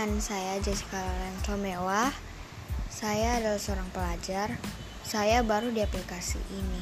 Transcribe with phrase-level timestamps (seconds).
[0.00, 2.08] dengan saya Jessica Lorenzo Mewah.
[2.88, 4.56] Saya adalah seorang pelajar.
[5.04, 6.80] Saya baru di aplikasi ini.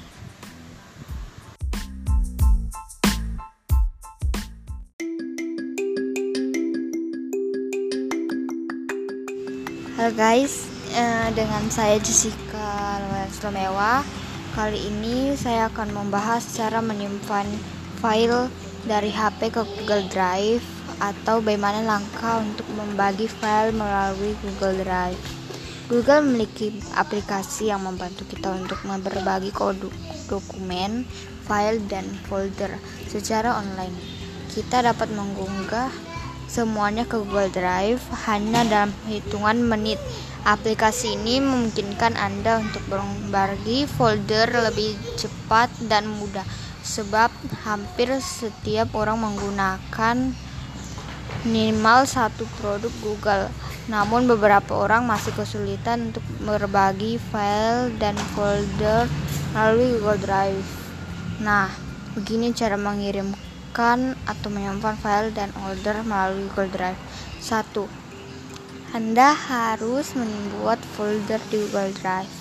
[9.98, 14.07] Halo guys, eh, dengan saya Jessica Lorenzo Mewah.
[14.55, 17.50] Kali ini saya akan membahas cara menyimpan
[17.98, 18.46] file
[18.87, 25.23] dari HP ke Google Drive atau bagaimana langkah untuk membagi file melalui Google Drive.
[25.89, 29.89] Google memiliki aplikasi yang membantu kita untuk berbagi kode
[30.29, 31.09] dokumen,
[31.48, 32.77] file, dan folder
[33.09, 33.97] secara online.
[34.53, 35.89] Kita dapat mengunggah
[36.45, 39.97] semuanya ke Google Drive hanya dalam hitungan menit.
[40.45, 46.45] Aplikasi ini memungkinkan Anda untuk berbagi folder lebih cepat dan mudah
[46.84, 47.28] sebab
[47.69, 50.33] hampir setiap orang menggunakan
[51.47, 53.47] minimal satu produk Google.
[53.89, 59.08] Namun beberapa orang masih kesulitan untuk berbagi file dan folder
[59.55, 60.66] melalui Google Drive.
[61.41, 61.70] Nah,
[62.19, 67.00] begini cara mengirimkan atau menyimpan file dan folder melalui Google Drive.
[67.41, 67.86] 1.
[68.92, 72.33] Anda harus membuat folder di Google Drive.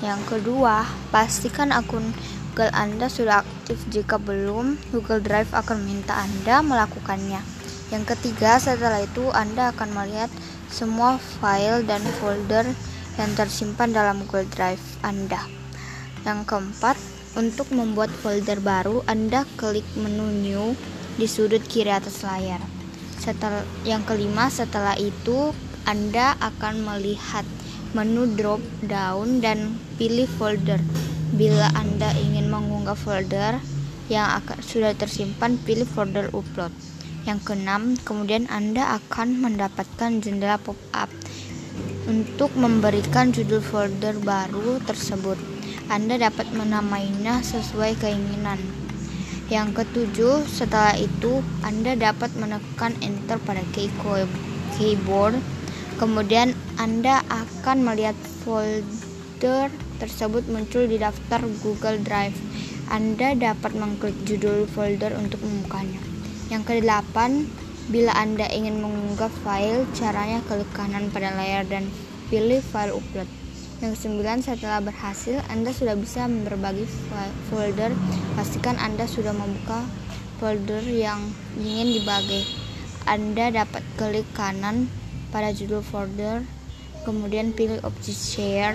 [0.00, 2.16] Yang kedua, pastikan akun
[2.50, 3.84] Google Anda sudah aktif.
[3.92, 7.59] Jika belum, Google Drive akan meminta Anda melakukannya.
[7.90, 10.30] Yang ketiga, setelah itu Anda akan melihat
[10.70, 12.62] semua file dan folder
[13.18, 15.42] yang tersimpan dalam Google Drive Anda.
[16.22, 16.96] Yang keempat,
[17.34, 20.64] untuk membuat folder baru, Anda klik menu New
[21.18, 22.62] di sudut kiri atas layar.
[23.18, 25.50] Setelah yang kelima, setelah itu
[25.86, 27.46] Anda akan melihat
[27.94, 30.78] menu drop down dan pilih folder.
[31.34, 33.58] Bila Anda ingin mengunggah folder
[34.10, 36.74] yang sudah tersimpan, pilih folder upload.
[37.28, 41.12] Yang keenam, kemudian Anda akan mendapatkan jendela pop-up
[42.08, 45.36] untuk memberikan judul folder baru tersebut.
[45.92, 48.56] Anda dapat menamainya sesuai keinginan.
[49.50, 53.60] Yang ketujuh, setelah itu Anda dapat menekan enter pada
[54.78, 55.36] keyboard.
[55.98, 58.16] Kemudian Anda akan melihat
[58.46, 59.68] folder
[60.00, 62.38] tersebut muncul di daftar Google Drive.
[62.88, 66.00] Anda dapat mengklik judul folder untuk membukanya.
[66.50, 67.46] Yang kedelapan,
[67.94, 71.86] bila Anda ingin mengunggah file, caranya klik kanan pada layar dan
[72.26, 73.30] pilih file upload.
[73.78, 76.90] Yang kesembilan, setelah berhasil, Anda sudah bisa berbagi
[77.48, 77.94] folder.
[78.34, 79.86] Pastikan Anda sudah membuka
[80.42, 81.22] folder yang
[81.54, 82.42] ingin dibagi.
[83.06, 84.90] Anda dapat klik kanan
[85.30, 86.42] pada judul folder,
[87.06, 88.74] kemudian pilih opsi share.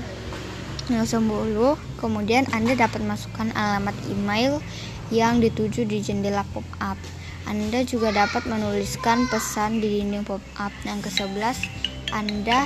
[0.88, 4.64] Yang sepuluh, kemudian Anda dapat masukkan alamat email
[5.12, 6.98] yang dituju di jendela pop-up.
[7.46, 10.74] Anda juga dapat menuliskan pesan di dinding pop-up.
[10.82, 11.58] Yang ke-11,
[12.10, 12.66] Anda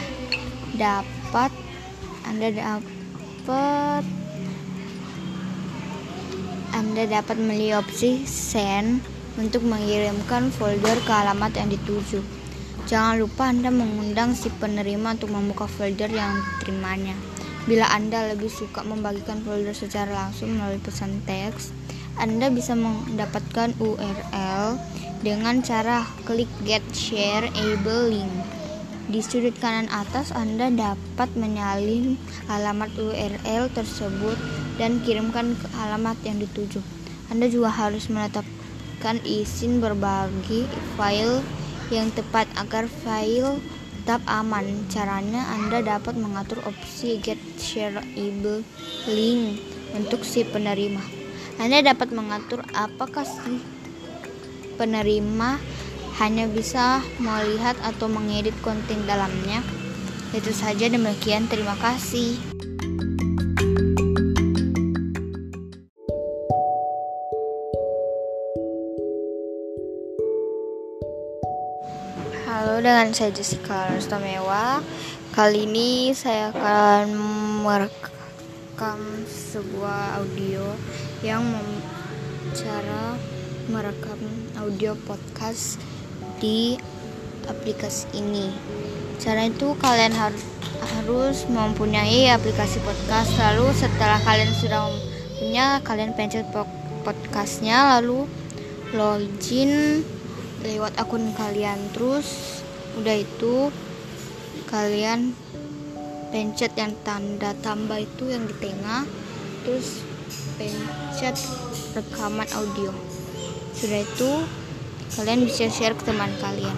[0.79, 1.51] dapat
[2.23, 4.03] Anda dapat
[6.71, 9.03] Anda dapat memilih opsi send
[9.35, 12.23] untuk mengirimkan folder ke alamat yang dituju.
[12.87, 17.19] Jangan lupa Anda mengundang si penerima untuk membuka folder yang diterimanya.
[17.67, 21.75] Bila Anda lebih suka membagikan folder secara langsung melalui pesan teks,
[22.19, 24.75] anda bisa mendapatkan URL
[25.23, 28.35] dengan cara klik Get Share Able Link.
[29.09, 34.37] Di sudut kanan atas Anda dapat menyalin alamat URL tersebut
[34.75, 36.83] dan kirimkan ke alamat yang dituju.
[37.31, 40.67] Anda juga harus menetapkan izin berbagi
[40.99, 41.41] file
[41.89, 43.57] yang tepat agar file
[44.03, 44.85] tetap aman.
[44.91, 48.61] Caranya Anda dapat mengatur opsi Get Shareable
[49.07, 49.63] Link
[49.97, 51.18] untuk si penerima.
[51.59, 53.59] Anda dapat mengatur apakah si
[54.79, 55.59] penerima
[56.15, 59.59] hanya bisa melihat atau mengedit konten dalamnya.
[60.31, 62.39] Itu saja demikian, terima kasih.
[72.47, 74.79] Halo, dengan saya Jessica Rustamewa.
[75.35, 77.19] Kali ini saya akan
[77.67, 80.71] merekam sebuah audio
[81.19, 81.43] yang
[82.55, 83.19] cara
[83.67, 84.19] merekam
[84.55, 85.75] audio podcast
[86.39, 86.79] di
[87.51, 88.47] aplikasi ini.
[89.19, 90.43] Cara itu kalian harus
[90.95, 93.35] harus mempunyai aplikasi podcast.
[93.35, 94.87] Lalu setelah kalian sudah
[95.35, 96.47] punya, kalian pencet
[97.03, 98.23] podcastnya, lalu
[98.95, 100.03] login
[100.63, 101.77] lewat akun kalian.
[101.91, 102.63] Terus
[102.95, 103.75] udah itu
[104.71, 105.35] kalian
[106.31, 109.03] pencet yang tanda tambah itu yang di tengah.
[109.67, 110.08] Terus
[110.59, 111.39] pencet
[111.95, 112.91] rekaman audio.
[113.71, 114.31] Sudah itu
[115.15, 116.75] kalian bisa share ke teman kalian.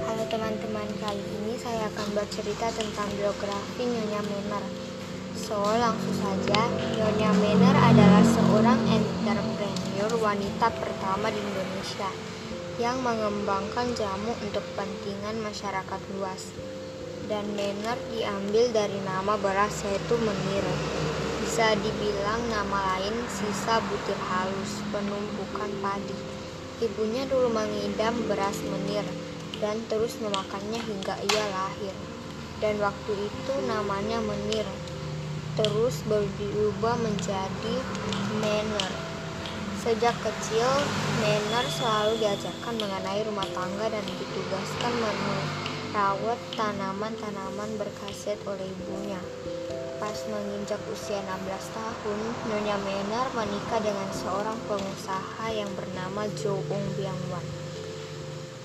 [0.00, 4.64] Halo teman-teman, kali ini saya akan bercerita tentang biografi Nyonya Manner.
[5.36, 12.08] So, langsung saja, Nyonya Manner adalah seorang entrepreneur wanita pertama di Indonesia
[12.80, 16.52] yang mengembangkan jamu untuk kepentingan masyarakat luas.
[17.28, 20.64] Dan Menor diambil dari nama beras yaitu menir.
[21.44, 26.16] Bisa dibilang nama lain sisa butir halus penumpukan padi.
[26.82, 29.04] Ibunya dulu mengidam beras menir
[29.62, 31.94] dan terus memakannya hingga ia lahir.
[32.58, 34.66] Dan waktu itu namanya Menir,
[35.54, 37.76] terus berubah menjadi
[38.42, 39.01] Menor.
[39.82, 40.70] Sejak kecil,
[41.18, 49.18] Menor selalu diajarkan mengenai rumah tangga dan ditugaskan merawat tanaman-tanaman berkhasiat oleh ibunya.
[49.98, 56.86] Pas menginjak usia 16 tahun, Nyonya Menor menikah dengan seorang pengusaha yang bernama Jo Ong
[56.94, 57.46] Byung Wan.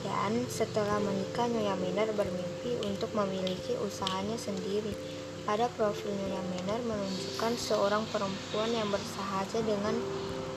[0.05, 4.93] Dan setelah menikah, Nyonya Menor bermimpi untuk memiliki usahanya sendiri.
[5.49, 9.97] Pada profil Nyonya Menor menunjukkan seorang perempuan yang bersahaja dengan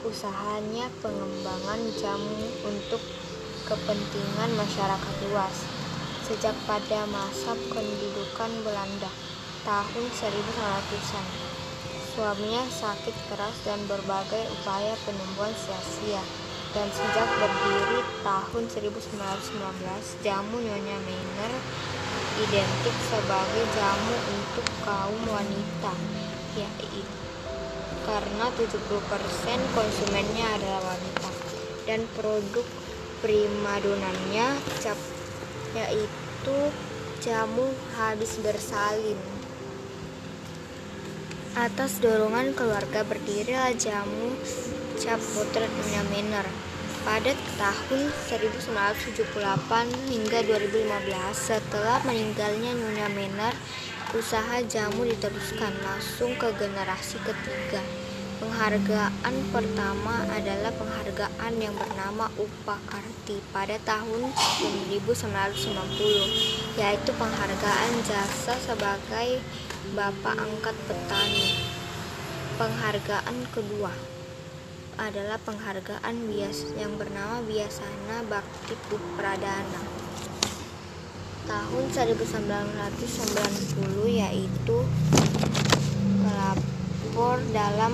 [0.01, 3.01] usahanya pengembangan jamu untuk
[3.69, 5.57] kepentingan masyarakat luas.
[6.25, 9.11] Sejak pada masa pendudukan Belanda
[9.61, 11.25] tahun 1900-an,
[12.15, 16.23] suaminya sakit keras dan berbagai upaya penyembuhan sia-sia
[16.71, 21.53] dan sejak berdiri tahun 1919 jamu Nyonya Meiner
[22.41, 25.93] identik sebagai jamu untuk kaum wanita
[26.55, 27.30] yaitu
[28.03, 31.29] karena 70% konsumennya adalah wanita.
[31.85, 32.65] Dan produk
[33.21, 34.47] primadonannya
[35.77, 36.57] yaitu
[37.21, 39.17] jamu habis bersalin.
[41.51, 44.33] Atas dorongan keluarga berdirilah jamu
[44.97, 46.47] cap Nyonya Manor
[47.01, 49.35] pada tahun 1978
[50.13, 53.53] hingga 2015 setelah meninggalnya Nyonya Manor
[54.11, 57.79] usaha jamu diteruskan langsung ke generasi ketiga
[58.41, 69.45] Penghargaan pertama adalah penghargaan yang bernama Upakarti pada tahun 1990, yaitu penghargaan jasa sebagai
[69.93, 71.69] Bapak Angkat Petani.
[72.57, 73.93] Penghargaan kedua
[74.97, 78.73] adalah penghargaan bias yang bernama Biasana Bakti
[79.21, 80.00] Pradana
[81.51, 83.75] tahun 1990
[84.07, 84.77] yaitu
[86.23, 87.91] pelapor dalam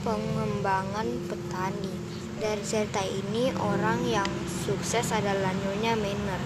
[0.00, 1.92] pengembangan petani.
[2.40, 4.24] Dari cerita ini, orang yang
[4.64, 6.40] sukses adalah Nyonya Manor.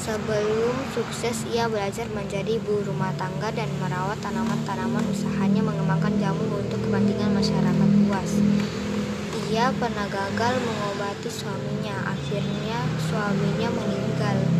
[0.00, 6.80] Sebelum sukses, ia belajar menjadi ibu rumah tangga dan merawat tanaman-tanaman usahanya mengembangkan jamu untuk
[6.80, 8.40] kepentingan masyarakat luas.
[9.52, 14.53] Ia pernah gagal mengobati suaminya, akhirnya suaminya meninggal.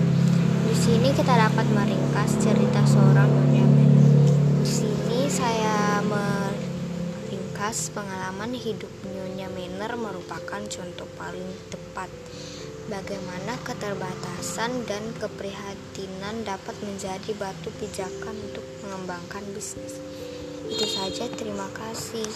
[0.75, 3.87] Di sini kita dapat meringkas cerita seorang Nyonya.
[4.59, 12.11] Di sini saya membahas pengalaman hidup Nyonya Manor merupakan contoh paling tepat
[12.91, 20.03] bagaimana keterbatasan dan keprihatinan dapat menjadi batu pijakan untuk mengembangkan bisnis.
[20.67, 22.27] Itu saja, terima kasih.